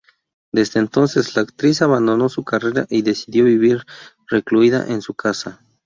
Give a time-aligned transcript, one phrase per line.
[0.51, 3.83] Desde entonces, la actriz abandonó su carrera y decidió vivir
[4.31, 5.61] recluida en su casa.